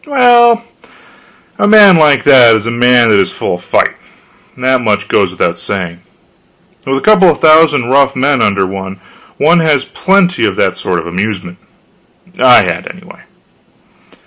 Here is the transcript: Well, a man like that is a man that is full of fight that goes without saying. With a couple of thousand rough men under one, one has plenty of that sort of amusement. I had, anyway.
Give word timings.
Well, 0.07 0.63
a 1.59 1.67
man 1.67 1.95
like 1.97 2.23
that 2.23 2.55
is 2.55 2.65
a 2.65 2.71
man 2.71 3.09
that 3.09 3.19
is 3.19 3.29
full 3.31 3.53
of 3.55 3.63
fight 3.63 3.93
that 4.57 5.07
goes 5.07 5.29
without 5.31 5.59
saying. 5.59 6.01
With 6.87 6.97
a 6.97 7.01
couple 7.01 7.29
of 7.29 7.39
thousand 7.39 7.87
rough 7.89 8.15
men 8.15 8.41
under 8.41 8.65
one, 8.65 8.99
one 9.37 9.59
has 9.59 9.85
plenty 9.85 10.43
of 10.47 10.55
that 10.55 10.75
sort 10.75 10.97
of 10.99 11.05
amusement. 11.05 11.57
I 12.39 12.61
had, 12.63 12.87
anyway. 12.87 13.21